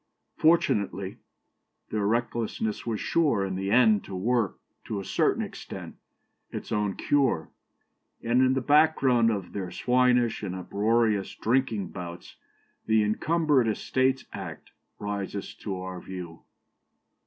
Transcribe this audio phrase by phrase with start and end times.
[0.35, 1.19] Fortunately,
[1.91, 5.95] their recklessness was sure, in the end, to work, to a certain extent,
[6.49, 7.51] its own cure;
[8.23, 12.37] and in the background of their swinish and uproarious drinking bouts,
[12.87, 16.39] the Encumbered Estates Act rises to our view."